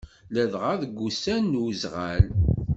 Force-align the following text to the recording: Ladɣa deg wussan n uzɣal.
Ladɣa 0.33 0.73
deg 0.81 0.91
wussan 0.99 1.43
n 1.51 1.59
uzɣal. 1.65 2.25